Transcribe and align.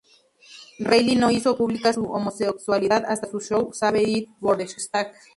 Reilly 0.79 1.15
no 1.15 1.29
hizo 1.29 1.55
pública 1.55 1.93
su 1.93 2.03
homosexualidad 2.11 3.05
hasta 3.07 3.27
su 3.29 3.39
show 3.39 3.71
"Save 3.71 4.01
It 4.01 4.29
for 4.39 4.57
the 4.57 4.63
Stage". 4.63 5.11